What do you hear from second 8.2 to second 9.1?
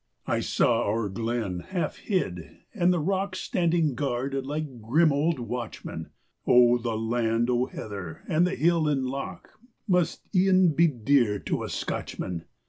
and hill and